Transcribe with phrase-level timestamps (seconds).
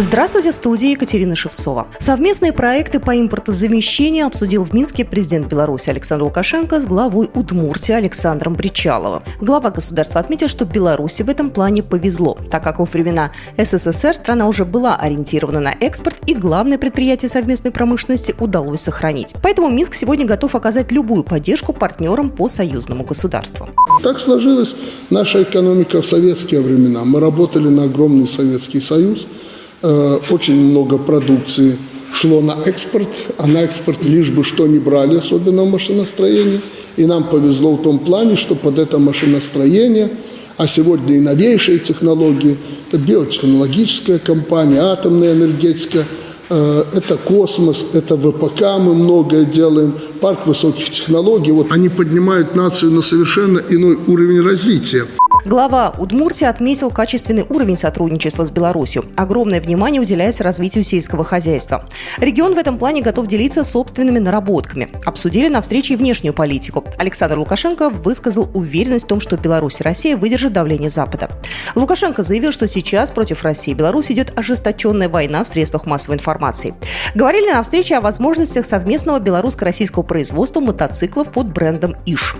[0.00, 1.88] Здравствуйте, в студии Екатерина Шевцова.
[1.98, 8.54] Совместные проекты по импортозамещению обсудил в Минске президент Беларуси Александр Лукашенко с главой Удмуртии Александром
[8.54, 9.24] Бричаловым.
[9.40, 14.46] Глава государства отметил, что Беларуси в этом плане повезло, так как во времена СССР страна
[14.46, 19.34] уже была ориентирована на экспорт и главное предприятие совместной промышленности удалось сохранить.
[19.42, 23.68] Поэтому Минск сегодня готов оказать любую поддержку партнерам по союзному государству.
[24.04, 24.76] Так сложилась
[25.10, 27.04] наша экономика в советские времена.
[27.04, 29.26] Мы работали на огромный Советский Союз–
[29.82, 31.76] очень много продукции
[32.12, 36.60] шло на экспорт, а на экспорт лишь бы что не брали, особенно в машиностроении.
[36.96, 40.10] И нам повезло в том плане, что под это машиностроение,
[40.56, 42.56] а сегодня и новейшие технологии,
[42.88, 46.04] это биотехнологическая компания, атомная энергетика,
[46.50, 51.52] э, это космос, это ВПК, мы многое делаем, парк высоких технологий.
[51.52, 55.06] Вот они поднимают нацию на совершенно иной уровень развития.
[55.48, 59.06] Глава Удмуртии отметил качественный уровень сотрудничества с Беларусью.
[59.16, 61.88] Огромное внимание уделяется развитию сельского хозяйства.
[62.18, 64.90] Регион в этом плане готов делиться собственными наработками.
[65.06, 66.84] Обсудили на встрече внешнюю политику.
[66.98, 71.30] Александр Лукашенко высказал уверенность в том, что Беларусь и Россия выдержат давление Запада.
[71.74, 76.74] Лукашенко заявил, что сейчас против России и Беларуси идет ожесточенная война в средствах массовой информации.
[77.14, 82.36] Говорили на встрече о возможностях совместного белорусско-российского производства мотоциклов под брендом «Иш».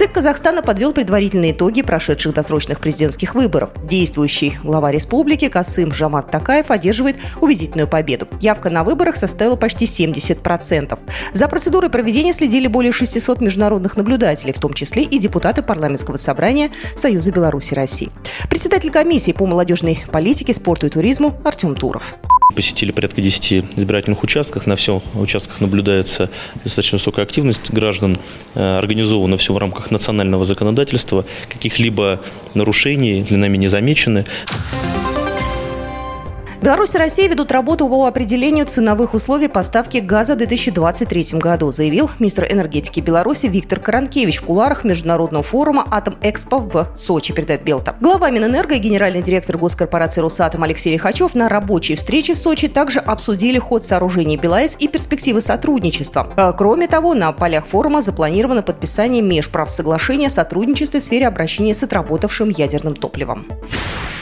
[0.00, 3.68] ЦИК Казахстана подвел предварительные итоги прошедших досрочных президентских выборов.
[3.84, 8.26] Действующий глава республики Касым Жамат Такаев одерживает убедительную победу.
[8.40, 10.98] Явка на выборах составила почти 70%.
[11.34, 16.70] За процедурой проведения следили более 600 международных наблюдателей, в том числе и депутаты парламентского собрания
[16.96, 18.08] Союза Беларуси России.
[18.48, 22.14] Председатель комиссии по молодежной политике, спорту и туризму Артем Туров.
[22.54, 24.66] Посетили порядка 10 избирательных участков.
[24.66, 26.30] На всех участках наблюдается
[26.64, 28.18] достаточно высокая активность граждан.
[28.54, 31.24] Э, организовано все в рамках национального законодательства.
[31.48, 32.20] Каких-либо
[32.54, 34.24] нарушений для нами не замечены.
[36.62, 42.10] Беларусь и Россия ведут работу по определению ценовых условий поставки газа в 2023 году, заявил
[42.18, 47.96] министр энергетики Беларуси Виктор Каранкевич в куларах Международного форума «Атом-Экспо» в Сочи, передает Белта.
[48.02, 53.00] Глава Минэнерго и генеральный директор госкорпорации «Росатом» Алексей Лихачев на рабочей встрече в Сочи также
[53.00, 56.30] обсудили ход сооружений БелАЭС и перспективы сотрудничества.
[56.36, 61.82] А, кроме того, на полях форума запланировано подписание межправсоглашения о сотрудничестве в сфере обращения с
[61.82, 63.46] отработавшим ядерным топливом.